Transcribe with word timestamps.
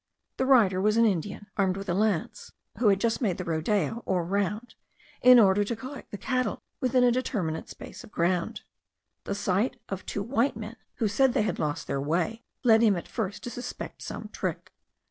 The 0.37 0.47
rider 0.47 0.81
was 0.81 0.97
an 0.97 1.05
Indian, 1.05 1.45
armed 1.57 1.77
with 1.77 1.87
a 1.87 1.93
lance, 1.93 2.53
who 2.79 2.87
had 2.87 2.99
just 2.99 3.21
made 3.21 3.37
the 3.37 3.43
rodeo, 3.43 4.01
or 4.07 4.25
round, 4.25 4.73
in 5.21 5.37
order 5.37 5.63
to 5.63 5.75
collect 5.75 6.09
the 6.09 6.17
cattle 6.17 6.63
within 6.79 7.03
a 7.03 7.11
determinate 7.11 7.69
space 7.69 8.03
of 8.03 8.09
ground. 8.11 8.61
The 9.25 9.35
sight 9.35 9.77
of 9.89 10.03
two 10.07 10.23
white 10.23 10.55
men, 10.57 10.77
who 10.95 11.07
said 11.07 11.33
they 11.33 11.43
had 11.43 11.59
lost 11.59 11.85
their 11.85 12.01
way, 12.01 12.41
led 12.63 12.81
him 12.81 12.95
at 12.95 13.07
first 13.07 13.43
to 13.43 13.51
suspect 13.51 14.01
some 14.01 14.29
trick. 14.33 14.73